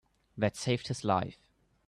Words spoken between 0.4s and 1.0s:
saved